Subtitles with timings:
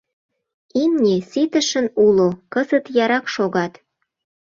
[0.81, 3.73] Имне ситышын уло, кызыт ярак шогат.